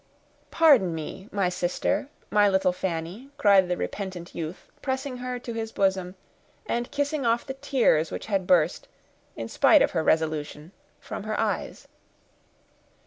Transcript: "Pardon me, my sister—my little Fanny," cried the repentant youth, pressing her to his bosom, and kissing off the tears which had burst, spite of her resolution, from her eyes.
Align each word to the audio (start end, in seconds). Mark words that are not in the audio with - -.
"Pardon 0.49 0.95
me, 0.95 1.29
my 1.31 1.47
sister—my 1.47 2.49
little 2.49 2.71
Fanny," 2.73 3.29
cried 3.37 3.67
the 3.69 3.77
repentant 3.77 4.33
youth, 4.33 4.67
pressing 4.81 5.17
her 5.17 5.37
to 5.37 5.53
his 5.53 5.71
bosom, 5.71 6.15
and 6.65 6.89
kissing 6.89 7.23
off 7.23 7.45
the 7.45 7.53
tears 7.53 8.09
which 8.09 8.25
had 8.25 8.47
burst, 8.47 8.87
spite 9.45 9.83
of 9.83 9.91
her 9.91 10.01
resolution, 10.03 10.71
from 10.99 11.21
her 11.21 11.39
eyes. 11.39 11.87